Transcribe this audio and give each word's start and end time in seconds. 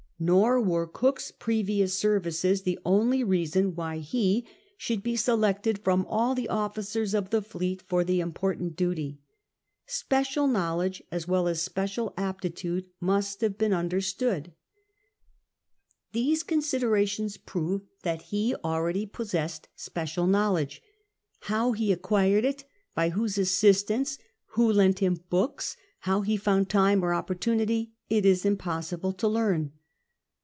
Nor 0.23 0.61
were 0.61 0.85
Cook's 0.85 1.31
previous 1.31 1.97
services 1.97 2.61
the 2.61 2.77
only 2.85 3.23
reason 3.23 3.73
why 3.73 3.97
he 3.97 4.45
should 4.77 5.01
be 5.01 5.15
selected 5.15 5.79
from 5.79 6.05
all 6.05 6.35
the 6.35 6.47
officers 6.47 7.15
of 7.15 7.31
the 7.31 7.41
fleet 7.41 7.81
for 7.87 8.03
the 8.03 8.19
important 8.19 8.75
duty. 8.75 9.17
Special 9.87 10.47
knowledge, 10.47 11.01
as 11.11 11.27
well 11.27 11.47
as 11.47 11.59
special 11.63 12.13
aptitude, 12.17 12.85
must 12.99 13.41
have 13.41 13.57
been 13.57 13.73
understood. 13.73 14.51
32 14.51 14.51
CAPTAIN 14.51 14.51
COOK 14.51 15.89
CHAP. 15.89 16.13
These 16.13 16.43
considerations 16.43 17.37
prove 17.37 17.81
that 18.03 18.21
he 18.21 18.53
already 18.63 19.07
possessed 19.07 19.69
special 19.75 20.27
knowledge. 20.27 20.83
How 21.39 21.71
he 21.71 21.91
acquired 21.91 22.45
it, 22.45 22.63
by 22.93 23.09
whose 23.09 23.39
assist 23.39 23.89
ance, 23.89 24.19
who 24.49 24.71
lent 24.71 24.99
him 24.99 25.19
books, 25.31 25.75
how 26.01 26.21
he 26.21 26.37
found 26.37 26.69
time 26.69 27.03
or 27.03 27.09
oppor 27.09 27.35
tunity, 27.35 27.93
it 28.07 28.23
is 28.23 28.45
impossible 28.45 29.13
to 29.13 29.27
learn. 29.27 29.71